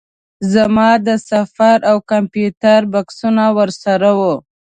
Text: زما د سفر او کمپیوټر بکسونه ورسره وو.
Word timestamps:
زما 0.53 0.89
د 1.07 1.09
سفر 1.29 1.77
او 1.89 1.95
کمپیوټر 2.11 2.79
بکسونه 2.93 3.43
ورسره 3.57 4.09
وو. 4.19 4.35